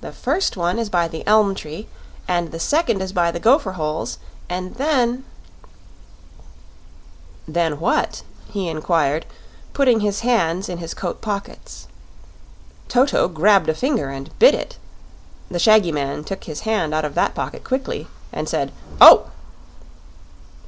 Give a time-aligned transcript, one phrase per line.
[0.00, 1.88] The first one is by the elm tree,
[2.28, 5.24] and the second is by the gopher holes; and then"
[7.48, 9.26] "Then what?" he inquired,
[9.72, 11.88] putting his hands in his coat pockets.
[12.86, 14.78] Toto grabbed a finger and bit it;
[15.50, 18.70] the shaggy man took his hand out of that pocket quickly, and said
[19.00, 19.30] "Oh!"